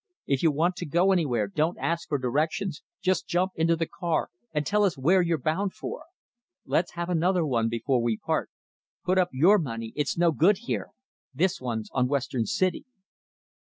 If 0.25 0.41
you 0.41 0.49
want 0.51 0.75
to 0.77 0.87
go 0.87 1.11
anywhere, 1.11 1.45
don't 1.45 1.77
ask 1.77 2.07
for 2.09 2.17
directions. 2.17 2.81
Just 3.03 3.27
jump 3.27 3.51
into 3.53 3.75
the 3.75 3.85
car 3.85 4.31
and 4.51 4.65
tell 4.65 4.83
us 4.83 4.97
where 4.97 5.21
you're 5.21 5.37
bound 5.37 5.73
for. 5.75 6.05
"Let's 6.65 6.93
have 6.93 7.07
another 7.07 7.45
one 7.45 7.69
before 7.69 8.01
we 8.01 8.17
part. 8.17 8.49
Put 9.05 9.19
up 9.19 9.29
your 9.31 9.59
money; 9.59 9.93
it's 9.95 10.17
no 10.17 10.31
good 10.31 10.57
here. 10.65 10.89
This 11.35 11.61
one's 11.61 11.89
on 11.91 12.07
Western 12.07 12.47
City." 12.47 12.83